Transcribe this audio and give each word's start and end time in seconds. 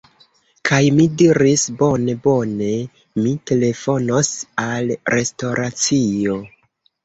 Kaj 0.69 0.77
mi 0.99 1.03
diris, 1.21 1.65
"bone 1.81 2.15
bone... 2.29 2.71
mi 3.27 3.35
telefonos 3.53 4.35
al 4.67 4.93
restoracio" 5.19 6.43